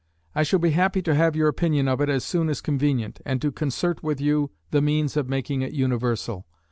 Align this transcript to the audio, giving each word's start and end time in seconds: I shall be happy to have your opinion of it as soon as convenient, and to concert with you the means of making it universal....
I 0.33 0.41
shall 0.41 0.57
be 0.57 0.71
happy 0.71 1.03
to 1.03 1.13
have 1.13 1.35
your 1.35 1.47
opinion 1.47 1.87
of 1.87 2.01
it 2.01 2.09
as 2.09 2.23
soon 2.23 2.49
as 2.49 2.59
convenient, 2.59 3.21
and 3.23 3.39
to 3.39 3.51
concert 3.51 4.01
with 4.01 4.19
you 4.19 4.49
the 4.71 4.81
means 4.81 5.15
of 5.15 5.29
making 5.29 5.61
it 5.61 5.73
universal.... 5.73 6.47